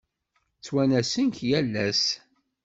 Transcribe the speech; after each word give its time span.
Ttwanasen-k 0.57 1.37
yal 1.49 1.73
ass. 1.87 2.03